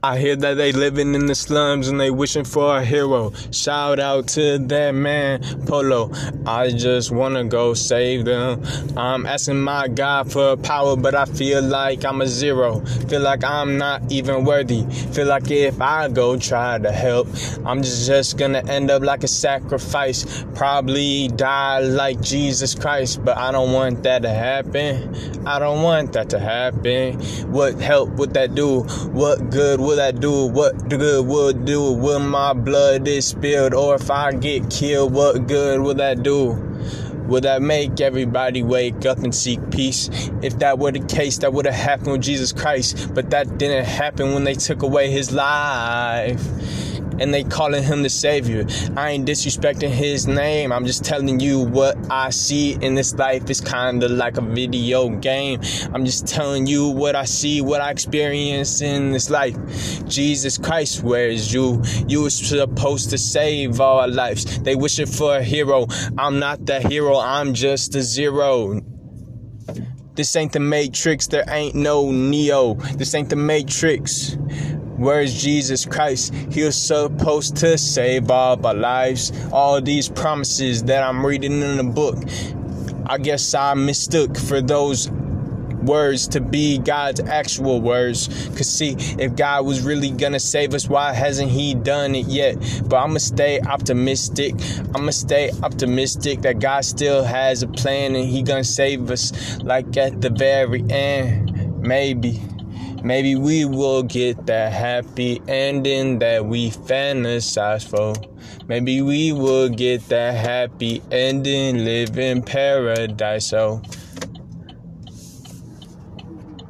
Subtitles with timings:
[0.00, 3.32] I hear that they living in the slums and they wishing for a hero.
[3.50, 6.12] Shout out to that man, Polo.
[6.46, 8.62] I just wanna go save them.
[8.96, 12.78] I'm asking my God for power, but I feel like I'm a zero.
[13.08, 14.84] Feel like I'm not even worthy.
[14.88, 17.26] Feel like if I go try to help,
[17.66, 20.44] I'm just gonna end up like a sacrifice.
[20.54, 25.44] Probably die like Jesus Christ, but I don't want that to happen.
[25.44, 27.20] I don't want that to happen.
[27.50, 28.82] What help would that do?
[29.10, 30.44] What good will that do?
[30.44, 33.72] What good would do when my blood is spilled?
[33.72, 36.50] Or if I get killed, what good will that do?
[37.26, 40.10] Will that make everybody wake up and seek peace?
[40.42, 43.14] If that were the case, that would have happened with Jesus Christ.
[43.14, 46.46] But that didn't happen when they took away his life
[47.20, 48.66] and they calling him the savior.
[48.96, 50.72] I ain't disrespecting his name.
[50.72, 54.42] I'm just telling you what I see in this life is kind of like a
[54.42, 55.60] video game.
[55.94, 59.56] I'm just telling you what I see, what I experience in this life.
[60.06, 61.82] Jesus Christ, where is you?
[62.06, 64.60] You was supposed to save our lives.
[64.60, 65.86] They wishing for a hero.
[66.16, 67.18] I'm not the hero.
[67.18, 68.80] I'm just a zero.
[70.14, 71.28] This ain't the Matrix.
[71.28, 72.74] There ain't no Neo.
[72.74, 74.36] This ain't the Matrix.
[74.98, 76.34] Where's Jesus Christ?
[76.50, 79.32] He was supposed to save all our lives.
[79.52, 82.18] All these promises that I'm reading in the book.
[83.06, 88.26] I guess I mistook for those words to be God's actual words.
[88.48, 92.56] Cause see, if God was really gonna save us, why hasn't He done it yet?
[92.86, 94.54] But I'ma stay optimistic.
[94.96, 99.96] I'ma stay optimistic that God still has a plan and He gonna save us like
[99.96, 101.80] at the very end.
[101.80, 102.42] Maybe.
[103.02, 108.14] Maybe we will get that happy ending that we fantasize for.
[108.66, 113.46] Maybe we will get that happy ending, live in paradise.
[113.46, 113.82] So.